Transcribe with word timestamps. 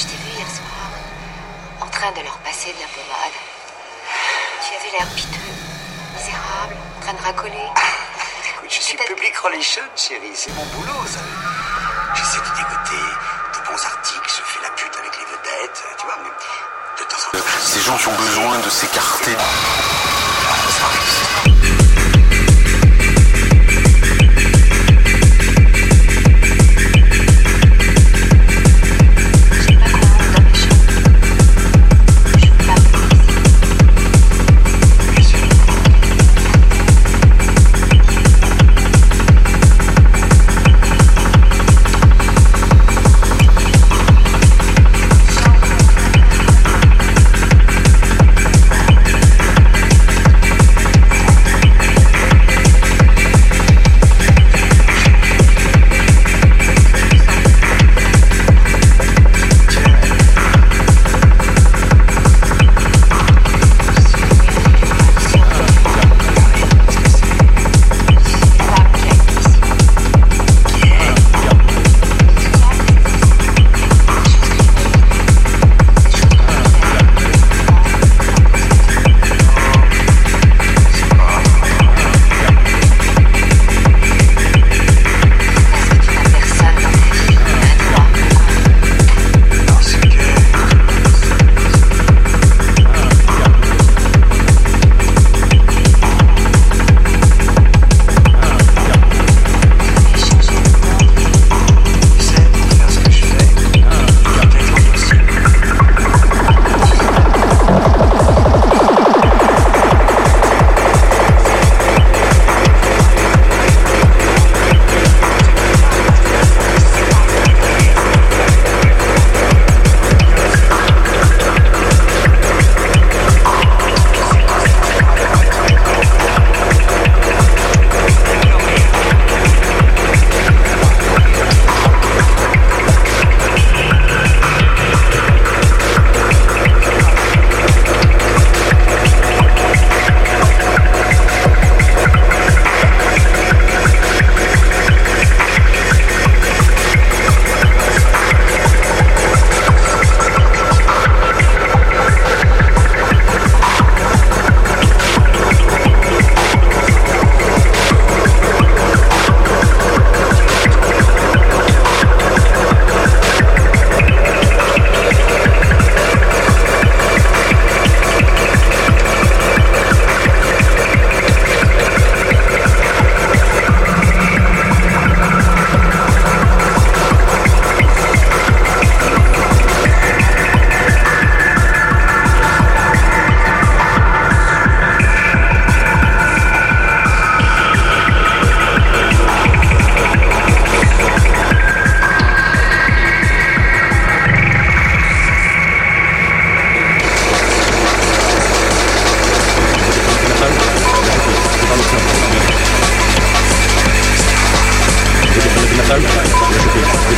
Je 0.00 0.06
t'ai 0.06 0.16
vu 0.16 0.30
hier 0.32 0.48
soir, 0.48 0.88
en 1.82 1.86
train 1.88 2.10
de 2.12 2.24
leur 2.24 2.38
passer 2.38 2.72
de 2.72 2.80
la 2.80 2.88
pommade. 2.88 3.36
Tu 4.64 4.72
avais 4.72 4.96
l'air 4.96 5.06
piteux, 5.14 5.52
misérable, 6.16 6.74
en 6.96 7.00
train 7.04 7.12
de 7.12 7.20
racoler. 7.20 7.68
Écoute, 8.48 8.70
je 8.70 8.80
suis 8.80 8.96
public 8.96 9.36
relation, 9.36 9.82
chérie. 9.96 10.32
C'est 10.32 10.54
mon 10.54 10.64
boulot, 10.72 11.04
ça. 11.04 11.20
J'essaie 12.14 12.40
de 12.40 12.48
dégoter 12.56 13.04
de 13.52 13.60
bons 13.68 13.84
articles, 13.84 14.24
je 14.24 14.42
fais 14.42 14.62
la 14.62 14.70
pute 14.70 14.96
avec 14.96 15.12
les 15.18 15.26
vedettes, 15.36 15.84
tu 15.98 16.06
vois, 16.06 16.16
mais 16.24 16.32
de 16.32 17.04
temps 17.04 17.20
en 17.20 17.36
temps. 17.36 17.44
Ces 17.60 17.80
gens 17.82 17.98
qui 17.98 18.08
ont 18.08 18.16
besoin 18.16 18.58
de 18.58 18.70
s'écarter. 18.70 19.36
Sais 19.36 21.29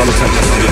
Alexander. 0.00 0.69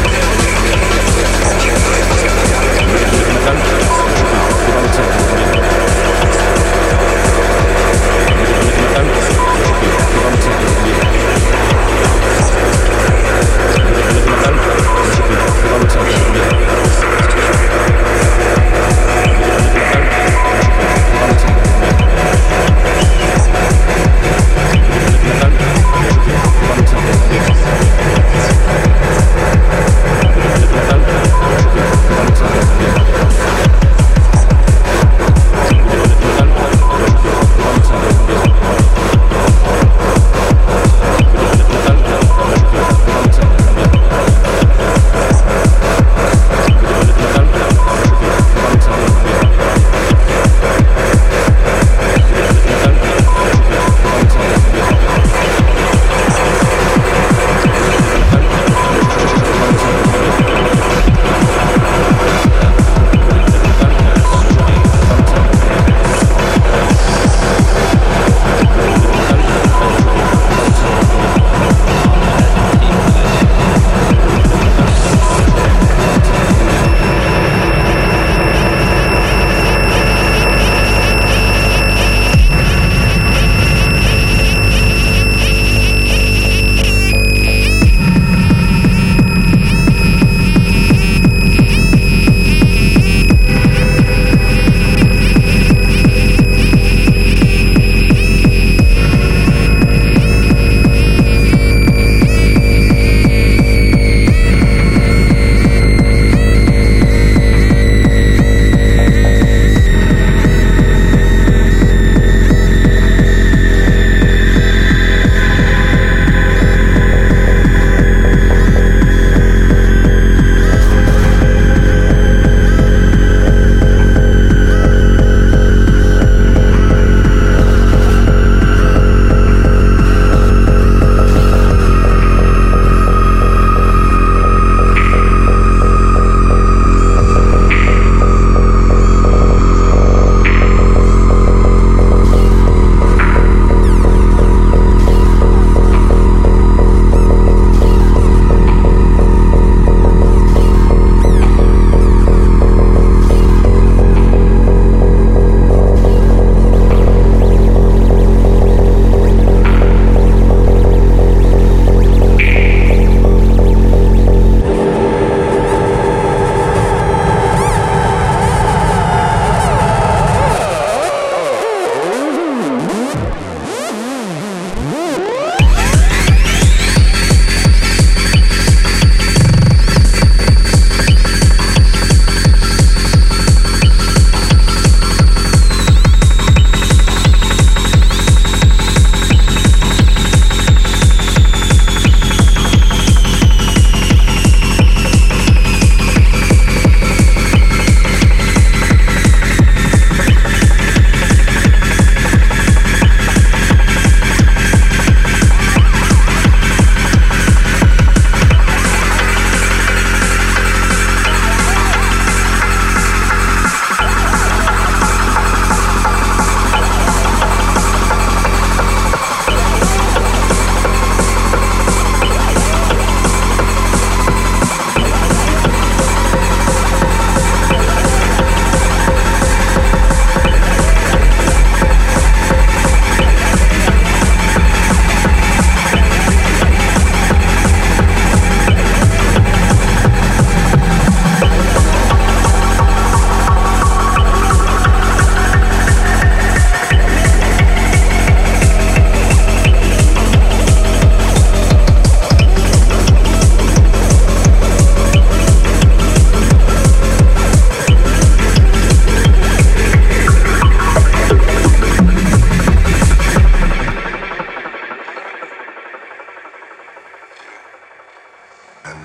Thank 268.84 268.96
mm 268.96 269.00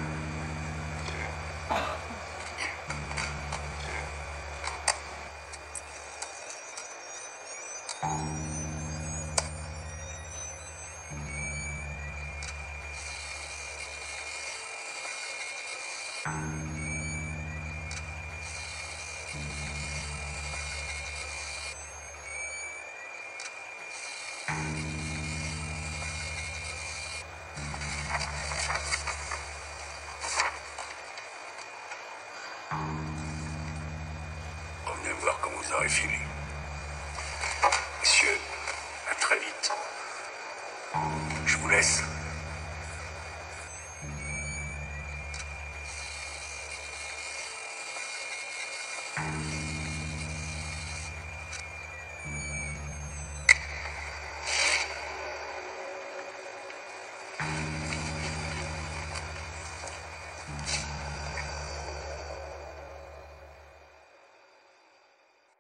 -hmm. 16.26 16.68
you. 16.68 16.73
Revenez 34.86 35.14
voir 35.22 35.40
quand 35.42 35.50
vous 35.50 35.74
aurez 35.74 35.90
fini. 35.90 36.14
Messieurs, 38.02 38.40
à 39.12 39.16
très 39.16 39.40
vite. 39.40 39.72
Je 41.46 41.58
vous 41.58 41.70
laisse. 41.70 42.04